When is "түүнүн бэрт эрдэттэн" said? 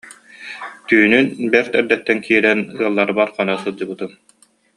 0.87-2.17